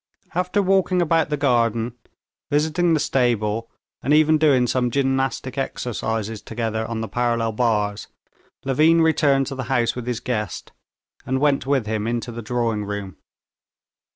[0.33, 1.93] After walking about the garden,
[2.49, 3.69] visiting the stable,
[4.01, 8.07] and even doing some gymnastic exercises together on the parallel bars,
[8.65, 10.71] Levin returned to the house with his guest,
[11.23, 13.17] and went with him into the drawing room.